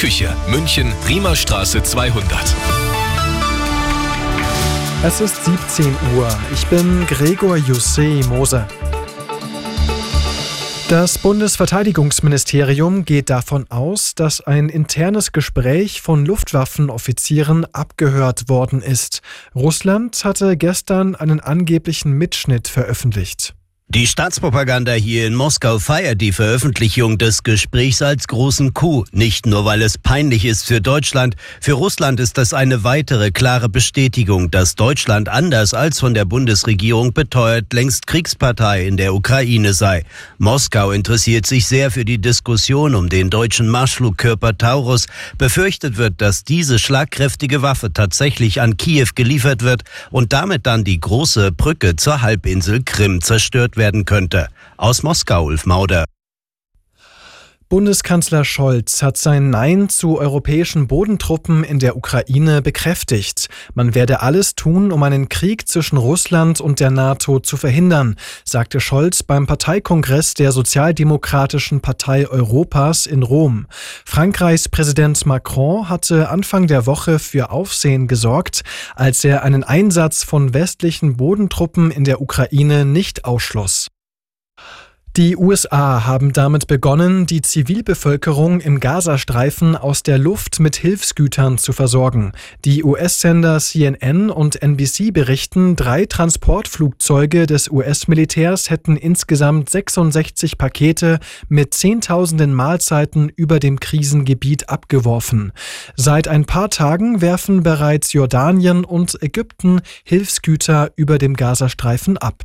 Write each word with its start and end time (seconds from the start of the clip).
Küche, 0.00 0.34
München, 0.48 0.90
Riemerstraße 1.06 1.82
200. 1.82 2.56
Es 5.04 5.20
ist 5.20 5.44
17 5.44 5.94
Uhr. 6.16 6.26
Ich 6.54 6.66
bin 6.68 7.06
Gregor 7.06 7.56
Jussé 7.56 8.26
Moser. 8.26 8.66
Das 10.88 11.18
Bundesverteidigungsministerium 11.18 13.04
geht 13.04 13.28
davon 13.28 13.70
aus, 13.70 14.14
dass 14.14 14.40
ein 14.40 14.70
internes 14.70 15.32
Gespräch 15.32 16.00
von 16.00 16.24
Luftwaffenoffizieren 16.24 17.66
abgehört 17.74 18.48
worden 18.48 18.80
ist. 18.80 19.20
Russland 19.54 20.24
hatte 20.24 20.56
gestern 20.56 21.14
einen 21.14 21.40
angeblichen 21.40 22.12
Mitschnitt 22.12 22.68
veröffentlicht. 22.68 23.54
Die 23.92 24.06
Staatspropaganda 24.06 24.92
hier 24.92 25.26
in 25.26 25.34
Moskau 25.34 25.80
feiert 25.80 26.20
die 26.20 26.30
Veröffentlichung 26.30 27.18
des 27.18 27.42
Gesprächs 27.42 28.02
als 28.02 28.28
großen 28.28 28.72
Coup, 28.72 29.04
nicht 29.10 29.46
nur 29.46 29.64
weil 29.64 29.82
es 29.82 29.98
peinlich 29.98 30.44
ist 30.44 30.64
für 30.64 30.80
Deutschland, 30.80 31.34
für 31.60 31.72
Russland 31.72 32.20
ist 32.20 32.38
das 32.38 32.54
eine 32.54 32.84
weitere 32.84 33.32
klare 33.32 33.68
Bestätigung, 33.68 34.48
dass 34.52 34.76
Deutschland 34.76 35.28
anders 35.28 35.74
als 35.74 35.98
von 35.98 36.14
der 36.14 36.24
Bundesregierung 36.24 37.12
beteuert 37.14 37.72
längst 37.72 38.06
Kriegspartei 38.06 38.86
in 38.86 38.96
der 38.96 39.12
Ukraine 39.12 39.74
sei. 39.74 40.04
Moskau 40.38 40.92
interessiert 40.92 41.46
sich 41.46 41.66
sehr 41.66 41.90
für 41.90 42.04
die 42.04 42.20
Diskussion 42.20 42.94
um 42.94 43.08
den 43.08 43.28
deutschen 43.28 43.68
Marschflugkörper 43.68 44.56
Taurus, 44.56 45.06
befürchtet 45.36 45.96
wird, 45.96 46.20
dass 46.20 46.44
diese 46.44 46.78
schlagkräftige 46.78 47.62
Waffe 47.62 47.92
tatsächlich 47.92 48.60
an 48.60 48.76
Kiew 48.76 49.08
geliefert 49.16 49.62
wird 49.64 49.82
und 50.12 50.32
damit 50.32 50.64
dann 50.66 50.84
die 50.84 51.00
große 51.00 51.50
Brücke 51.50 51.96
zur 51.96 52.22
Halbinsel 52.22 52.84
Krim 52.84 53.20
zerstört 53.20 53.79
werden 53.80 54.04
könnte. 54.04 54.46
Aus 54.76 55.02
Moskau, 55.02 55.46
Ulf 55.46 55.66
Mauder. 55.66 56.04
Bundeskanzler 57.70 58.44
Scholz 58.44 59.00
hat 59.00 59.16
sein 59.16 59.50
Nein 59.50 59.88
zu 59.88 60.18
europäischen 60.18 60.88
Bodentruppen 60.88 61.62
in 61.62 61.78
der 61.78 61.96
Ukraine 61.96 62.62
bekräftigt. 62.62 63.46
Man 63.74 63.94
werde 63.94 64.22
alles 64.22 64.56
tun, 64.56 64.90
um 64.90 65.00
einen 65.04 65.28
Krieg 65.28 65.68
zwischen 65.68 65.96
Russland 65.96 66.60
und 66.60 66.80
der 66.80 66.90
NATO 66.90 67.38
zu 67.38 67.56
verhindern, 67.56 68.16
sagte 68.44 68.80
Scholz 68.80 69.22
beim 69.22 69.46
Parteikongress 69.46 70.34
der 70.34 70.50
Sozialdemokratischen 70.50 71.80
Partei 71.80 72.26
Europas 72.26 73.06
in 73.06 73.22
Rom. 73.22 73.68
Frankreichs 74.04 74.68
Präsident 74.68 75.24
Macron 75.24 75.88
hatte 75.88 76.28
Anfang 76.28 76.66
der 76.66 76.86
Woche 76.86 77.20
für 77.20 77.52
Aufsehen 77.52 78.08
gesorgt, 78.08 78.62
als 78.96 79.22
er 79.22 79.44
einen 79.44 79.62
Einsatz 79.62 80.24
von 80.24 80.54
westlichen 80.54 81.16
Bodentruppen 81.16 81.92
in 81.92 82.02
der 82.02 82.20
Ukraine 82.20 82.84
nicht 82.84 83.24
ausschloss. 83.24 83.86
Die 85.16 85.36
USA 85.36 86.06
haben 86.06 86.32
damit 86.32 86.68
begonnen, 86.68 87.26
die 87.26 87.42
Zivilbevölkerung 87.42 88.60
im 88.60 88.78
Gazastreifen 88.78 89.74
aus 89.74 90.04
der 90.04 90.18
Luft 90.18 90.60
mit 90.60 90.76
Hilfsgütern 90.76 91.58
zu 91.58 91.72
versorgen. 91.72 92.30
Die 92.64 92.84
US-Sender 92.84 93.58
CNN 93.58 94.30
und 94.30 94.62
NBC 94.62 95.12
berichten, 95.12 95.74
drei 95.74 96.06
Transportflugzeuge 96.06 97.46
des 97.46 97.72
US-Militärs 97.72 98.70
hätten 98.70 98.96
insgesamt 98.96 99.68
66 99.68 100.56
Pakete 100.56 101.18
mit 101.48 101.74
Zehntausenden 101.74 102.54
Mahlzeiten 102.54 103.32
über 103.34 103.58
dem 103.58 103.80
Krisengebiet 103.80 104.68
abgeworfen. 104.68 105.50
Seit 105.96 106.28
ein 106.28 106.44
paar 106.44 106.70
Tagen 106.70 107.20
werfen 107.20 107.64
bereits 107.64 108.12
Jordanien 108.12 108.84
und 108.84 109.20
Ägypten 109.20 109.80
Hilfsgüter 110.04 110.92
über 110.94 111.18
dem 111.18 111.34
Gazastreifen 111.34 112.16
ab. 112.16 112.44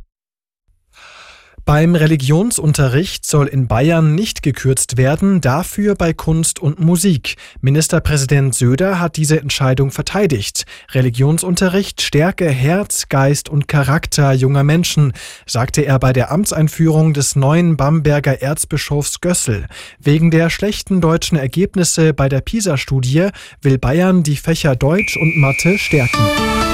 Beim 1.66 1.96
Religionsunterricht 1.96 3.26
soll 3.26 3.48
in 3.48 3.66
Bayern 3.66 4.14
nicht 4.14 4.44
gekürzt 4.44 4.98
werden, 4.98 5.40
dafür 5.40 5.96
bei 5.96 6.12
Kunst 6.12 6.60
und 6.60 6.78
Musik. 6.78 7.34
Ministerpräsident 7.60 8.54
Söder 8.54 9.00
hat 9.00 9.16
diese 9.16 9.40
Entscheidung 9.40 9.90
verteidigt. 9.90 10.64
Religionsunterricht 10.92 12.02
stärke 12.02 12.48
Herz, 12.48 13.08
Geist 13.08 13.48
und 13.48 13.66
Charakter 13.66 14.32
junger 14.32 14.62
Menschen, 14.62 15.12
sagte 15.44 15.82
er 15.82 15.98
bei 15.98 16.12
der 16.12 16.30
Amtseinführung 16.30 17.14
des 17.14 17.34
neuen 17.34 17.76
Bamberger 17.76 18.40
Erzbischofs 18.40 19.20
Gössel. 19.20 19.66
Wegen 19.98 20.30
der 20.30 20.50
schlechten 20.50 21.00
deutschen 21.00 21.36
Ergebnisse 21.36 22.14
bei 22.14 22.28
der 22.28 22.42
PISA-Studie 22.42 23.30
will 23.60 23.78
Bayern 23.78 24.22
die 24.22 24.36
Fächer 24.36 24.76
Deutsch 24.76 25.16
und 25.16 25.36
Mathe 25.36 25.78
stärken. 25.78 26.65